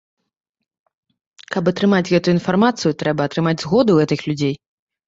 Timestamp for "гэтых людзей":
4.01-4.53